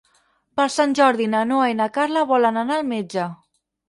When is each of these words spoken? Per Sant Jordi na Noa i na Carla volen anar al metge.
Per 0.59 0.63
Sant 0.75 0.95
Jordi 0.99 1.27
na 1.33 1.41
Noa 1.49 1.67
i 1.71 1.75
na 1.81 1.87
Carla 1.97 2.23
volen 2.31 2.57
anar 2.63 2.79
al 2.79 2.89
metge. 2.95 3.27